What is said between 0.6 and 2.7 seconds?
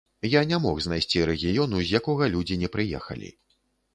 мог знайсці рэгіёну, з якога людзі